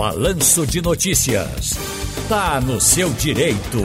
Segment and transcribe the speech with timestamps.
[0.00, 1.76] Balanço de Notícias.
[2.26, 3.76] Tá no seu direito.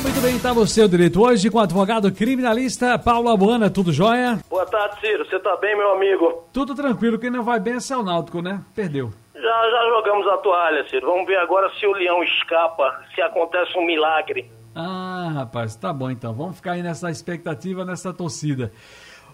[0.00, 1.20] Muito bem, tá no seu direito.
[1.20, 4.38] Hoje com o advogado criminalista Paulo Abuana, tudo jóia?
[4.48, 5.26] Boa tarde, Ciro.
[5.26, 6.42] Você tá bem, meu amigo?
[6.54, 8.62] Tudo tranquilo, quem não vai bem é o Náutico, né?
[8.74, 9.10] Perdeu.
[9.34, 11.06] Já, já jogamos a toalha, Ciro.
[11.06, 14.50] Vamos ver agora se o leão escapa, se acontece um milagre.
[14.74, 16.32] Ah, rapaz, tá bom então.
[16.32, 18.72] Vamos ficar aí nessa expectativa, nessa torcida.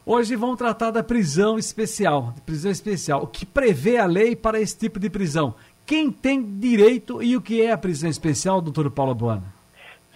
[0.06, 3.22] Hoje vamos tratar da prisão especial, prisão especial.
[3.22, 5.54] O que prevê a lei para esse tipo de prisão?
[5.86, 9.54] Quem tem direito e o que é a prisão especial, doutor Paulo Buana?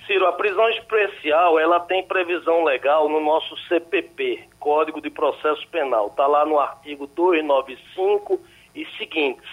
[0.07, 6.07] Ciro, a prisão especial, ela tem previsão legal no nosso CPP, Código de Processo Penal.
[6.07, 8.41] Está lá no artigo 295
[8.75, 9.51] e seguintes.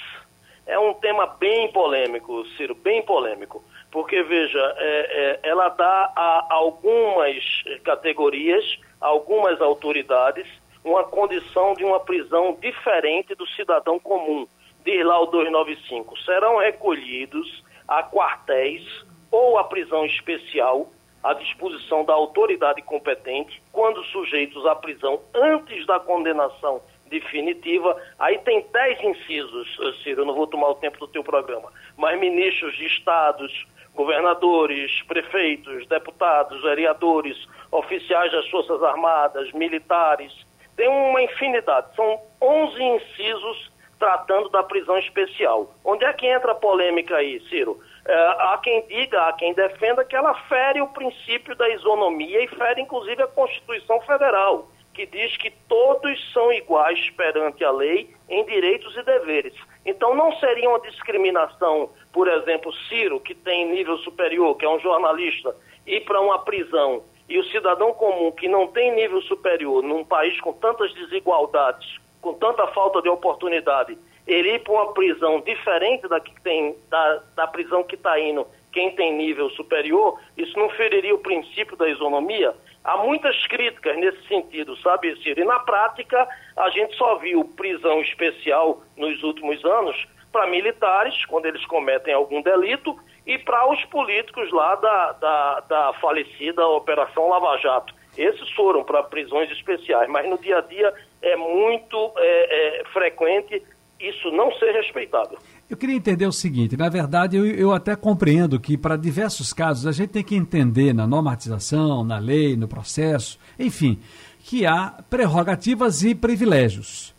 [0.66, 3.62] É um tema bem polêmico, Ciro, bem polêmico.
[3.92, 7.44] Porque, veja, é, é, ela dá a algumas
[7.84, 8.64] categorias
[9.06, 10.48] algumas autoridades
[10.84, 14.48] uma condição de uma prisão diferente do cidadão comum.
[14.86, 16.18] Diz lá o 295.
[16.20, 18.84] Serão recolhidos a quartéis
[19.32, 20.88] ou a prisão especial
[21.24, 28.00] à disposição da autoridade competente quando sujeitos à prisão antes da condenação definitiva.
[28.20, 29.68] Aí tem dez incisos,
[30.04, 35.02] Ciro, eu não vou tomar o tempo do teu programa, mas ministros de estados, governadores,
[35.08, 40.32] prefeitos, deputados, vereadores, oficiais das Forças Armadas, militares,
[40.76, 41.88] tem uma infinidade.
[41.96, 45.74] São 11 incisos tratando da prisão especial.
[45.84, 47.80] Onde é que entra a polêmica aí, Ciro?
[48.06, 52.48] É, há quem diga, há quem defenda que ela fere o princípio da isonomia e
[52.48, 58.46] fere inclusive a Constituição Federal, que diz que todos são iguais perante a lei em
[58.46, 59.54] direitos e deveres.
[59.86, 64.80] Então não seria uma discriminação, por exemplo, Ciro, que tem nível superior, que é um
[64.80, 70.04] jornalista, ir para uma prisão e o cidadão comum que não tem nível superior num
[70.04, 73.96] país com tantas desigualdades, com tanta falta de oportunidade,
[74.26, 78.48] ele ir para uma prisão diferente da, que tem, da, da prisão que está indo
[78.72, 82.54] quem tem nível superior, isso não feriria o princípio da isonomia?
[82.84, 85.40] Há muitas críticas nesse sentido, sabe, Ciro?
[85.40, 86.28] E na prática,
[86.58, 89.96] a gente só viu prisão especial nos últimos anos
[90.32, 95.94] para militares, quando eles cometem algum delito, e para os políticos lá da, da, da
[96.02, 97.94] falecida Operação Lava Jato.
[98.18, 100.94] Esses foram para prisões especiais, mas no dia a dia
[101.26, 103.62] é muito é, é, frequente
[104.00, 105.38] isso não ser respeitado.
[105.70, 109.88] Eu queria entender o seguinte: na verdade, eu, eu até compreendo que para diversos casos
[109.88, 114.00] a gente tem que entender na normatização, na lei, no processo, enfim,
[114.40, 117.14] que há prerrogativas e privilégios.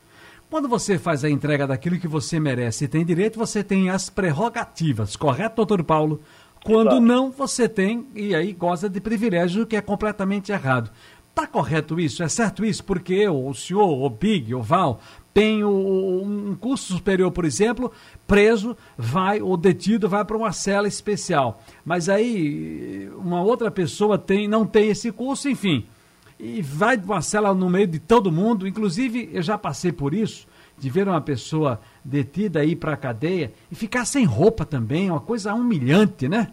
[0.48, 4.08] Quando você faz a entrega daquilo que você merece e tem direito, você tem as
[4.08, 6.20] prerrogativas, correto, doutor Paulo?
[6.64, 7.00] Quando Exato.
[7.00, 10.90] não, você tem, e aí goza de privilégio, que é completamente errado.
[11.36, 12.22] Está correto isso?
[12.22, 12.82] É certo isso?
[12.82, 15.02] Porque eu, o senhor, o Big, o Val,
[15.34, 17.92] tem um curso superior, por exemplo,
[18.26, 21.62] preso, vai, ou detido, vai para uma cela especial.
[21.84, 25.84] Mas aí uma outra pessoa tem, não tem esse curso, enfim
[26.38, 28.66] e vai de uma cela no meio de todo mundo.
[28.66, 30.46] Inclusive, eu já passei por isso,
[30.78, 35.20] de ver uma pessoa detida aí para a cadeia e ficar sem roupa também, uma
[35.20, 36.52] coisa humilhante, né?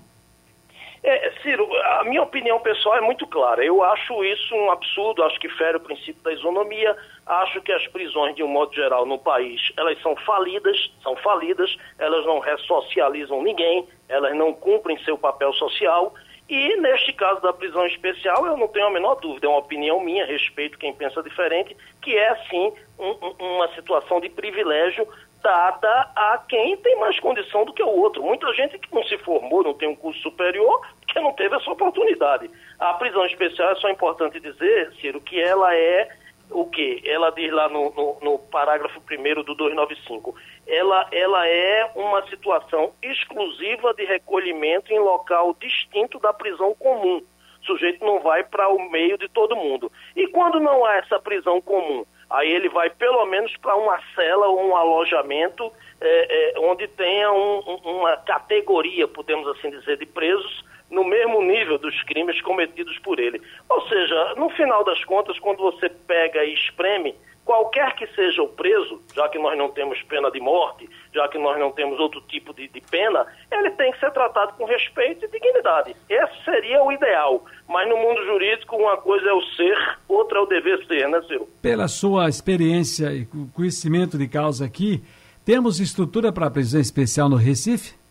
[1.03, 1.68] É, Ciro,
[2.00, 3.64] a minha opinião pessoal é muito clara.
[3.64, 7.86] Eu acho isso um absurdo, acho que fere o princípio da isonomia, acho que as
[7.88, 13.44] prisões, de um modo geral, no país, elas são falidas, são falidas, elas não ressocializam
[13.44, 16.13] ninguém, elas não cumprem seu papel social
[16.50, 20.00] e neste caso da prisão especial, eu não tenho a menor dúvida, é uma opinião
[20.02, 25.08] minha, respeito quem pensa diferente, que é sim um, uma situação de privilégio
[25.42, 28.24] dada a quem tem mais condição do que o outro.
[28.24, 31.70] Muita gente que não se formou, não tem um curso superior, que não teve essa
[31.70, 32.50] oportunidade.
[32.80, 36.10] A prisão especial é só importante dizer, Ciro, que ela é
[36.50, 37.02] o que?
[37.06, 40.36] Ela diz lá no, no, no parágrafo 1 do 295.
[40.68, 47.24] Ela, ela é uma situação exclusiva de recolhimento em local distinto da prisão comum.
[47.62, 49.92] O sujeito não vai para o meio de todo mundo.
[50.16, 52.06] E quando não há essa prisão comum?
[52.30, 55.72] Aí ele vai pelo menos para uma cela ou um alojamento
[56.02, 61.78] é, é, onde tenha um, uma categoria, podemos assim dizer, de presos no mesmo nível
[61.78, 63.42] dos crimes cometidos por ele.
[63.68, 68.48] Ou seja, no final das contas, quando você pega e espreme, qualquer que seja o
[68.48, 72.22] preso, já que nós não temos pena de morte, já que nós não temos outro
[72.22, 75.95] tipo de, de pena, ele tem que ser tratado com respeito e dignidade.
[76.07, 77.44] Esse seria o ideal.
[77.68, 81.22] Mas no mundo jurídico, uma coisa é o ser, outra é o dever ser, né,
[81.24, 81.48] Ciro?
[81.62, 85.04] Pela sua experiência e conhecimento de causa aqui,
[85.44, 88.03] temos estrutura para prisão especial no Recife?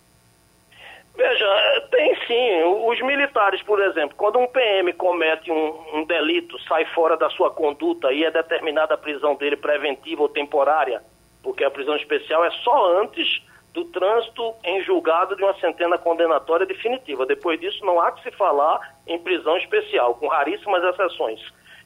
[2.32, 2.62] Sim.
[2.88, 7.50] Os militares, por exemplo, quando um PM comete um, um, delito, sai fora da sua
[7.50, 11.02] conduta e é determinada a prisão dele preventiva ou temporária,
[11.42, 13.42] porque a prisão especial é só antes
[13.74, 17.26] do trânsito em julgado de uma centena condenatória definitiva.
[17.26, 21.40] Depois disso, não há que se falar em prisão especial, com raríssimas exceções.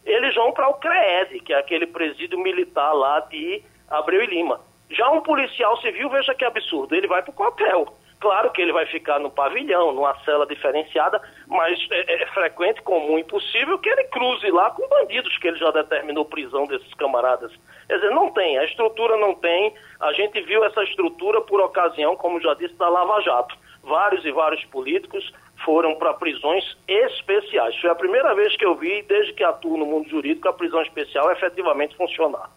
[0.04, 4.60] Eles vão para o CREED, que é aquele presídio militar lá de Abreu e Lima.
[4.90, 7.93] Já um policial civil, veja que absurdo, ele vai para o quartel.
[8.18, 13.18] Claro que ele vai ficar no pavilhão, numa cela diferenciada, mas é, é, frequente, comum
[13.18, 17.52] e possível que ele cruze lá com bandidos, que ele já determinou prisão desses camaradas.
[17.86, 19.74] Quer dizer, não tem, a estrutura não tem.
[20.00, 23.54] A gente viu essa estrutura por ocasião, como já disse, da Lava Jato.
[23.82, 25.30] Vários e vários políticos
[25.64, 27.76] foram para prisões especiais.
[27.76, 30.80] Foi a primeira vez que eu vi, desde que atuo no mundo jurídico, a prisão
[30.82, 32.50] especial efetivamente funcionar.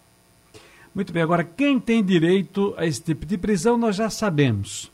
[0.94, 4.90] Muito bem, agora quem tem direito a esse tipo de prisão nós já sabemos.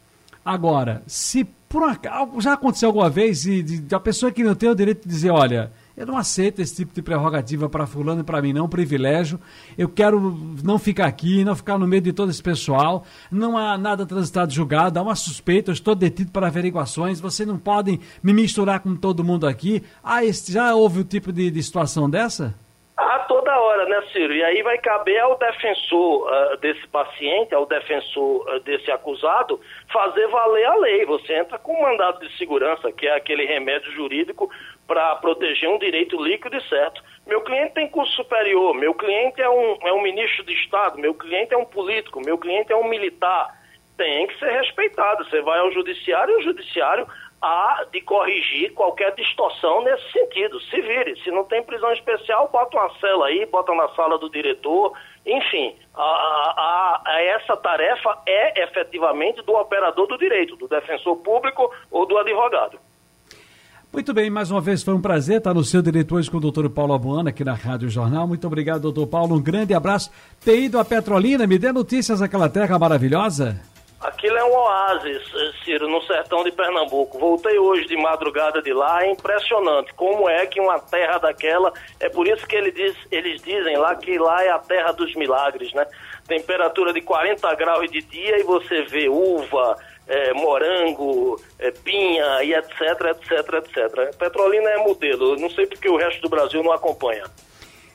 [0.46, 4.54] Agora, se por acaso já aconteceu alguma vez e de, de a pessoa que não
[4.54, 8.20] tem o direito de dizer, olha, eu não aceito esse tipo de prerrogativa para fulano
[8.20, 9.40] e para mim, não, um privilégio.
[9.76, 13.04] Eu quero não ficar aqui, não ficar no meio de todo esse pessoal.
[13.28, 17.18] Não há nada transitado julgado, há uma suspeita, eu estou detido para averiguações.
[17.18, 19.82] Vocês não podem me misturar com todo mundo aqui.
[20.04, 22.54] Ah, esse, já houve o um tipo de, de situação dessa?
[23.46, 24.34] Toda hora, né, Ciro?
[24.34, 29.60] E aí vai caber ao defensor uh, desse paciente, ao defensor uh, desse acusado,
[29.92, 31.06] fazer valer a lei.
[31.06, 34.50] Você entra com um mandado de segurança, que é aquele remédio jurídico
[34.84, 37.00] para proteger um direito líquido e certo.
[37.24, 41.14] Meu cliente tem curso superior, meu cliente é um, é um ministro de Estado, meu
[41.14, 43.54] cliente é um político, meu cliente é um militar.
[43.96, 45.24] Tem que ser respeitado.
[45.24, 47.06] Você vai ao judiciário e o judiciário
[47.40, 50.60] há de corrigir qualquer distorção nesse sentido.
[50.62, 54.30] Se vire, se não tem prisão especial, bota uma cela aí, bota na sala do
[54.30, 54.92] diretor,
[55.24, 61.72] enfim, a, a, a essa tarefa é efetivamente do operador do direito, do defensor público
[61.90, 62.78] ou do advogado.
[63.92, 66.68] Muito bem, mais uma vez foi um prazer estar no seu diretor com o doutor
[66.68, 68.26] Paulo Abuana aqui na Rádio Jornal.
[68.26, 69.36] Muito obrigado, doutor Paulo.
[69.36, 70.10] Um grande abraço.
[70.44, 73.58] Ter ido a Petrolina, me dê notícias daquela terra maravilhosa.
[74.00, 75.22] Aquilo é um oásis,
[75.64, 77.18] Ciro, no sertão de Pernambuco.
[77.18, 81.72] Voltei hoje de madrugada de lá, é impressionante como é que uma terra daquela.
[81.98, 85.14] É por isso que ele diz, eles dizem lá que lá é a terra dos
[85.14, 85.86] milagres, né?
[86.28, 92.52] Temperatura de 40 graus de dia e você vê uva, é, morango, é, pinha e
[92.52, 94.16] etc, etc, etc.
[94.18, 97.24] Petrolina é modelo, não sei porque o resto do Brasil não acompanha.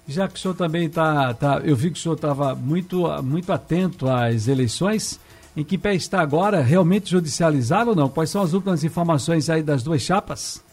[0.08, 3.54] Já que o senhor também está, tá, eu vi que o senhor estava muito, muito
[3.54, 5.20] atento às eleições.
[5.56, 6.62] Em que pé está agora?
[6.62, 8.10] Realmente judicializado ou não?
[8.10, 10.64] Quais são as últimas informações aí das duas chapas?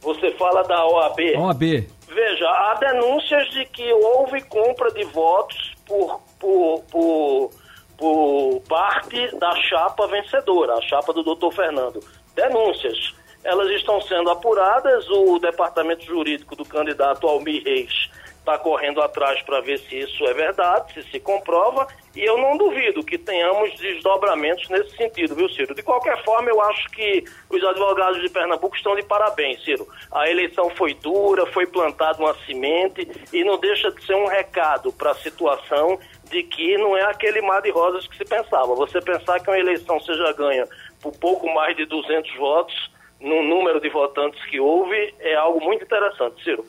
[0.00, 1.20] Você fala da OAB?
[1.36, 1.62] OAB.
[2.08, 7.50] Veja, há denúncias de que houve compra de votos por, por, por,
[7.96, 12.00] por parte da chapa vencedora, a chapa do doutor Fernando.
[12.34, 13.14] Denúncias.
[13.44, 18.10] Elas estão sendo apuradas, o departamento jurídico do candidato Almir Reis
[18.50, 22.56] está correndo atrás para ver se isso é verdade, se se comprova, e eu não
[22.56, 25.74] duvido que tenhamos desdobramentos nesse sentido, viu, Ciro?
[25.74, 29.86] De qualquer forma, eu acho que os advogados de Pernambuco estão de parabéns, Ciro.
[30.10, 34.92] A eleição foi dura, foi plantada uma semente, e não deixa de ser um recado
[34.92, 38.74] para a situação de que não é aquele mar de rosas que se pensava.
[38.74, 40.66] Você pensar que uma eleição seja ganha
[41.00, 45.84] por pouco mais de 200 votos, no número de votantes que houve, é algo muito
[45.84, 46.64] interessante, Ciro.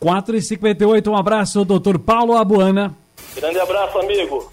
[0.00, 2.94] 4h58, um abraço, doutor Paulo Abuana.
[3.34, 4.50] Grande abraço, amigo.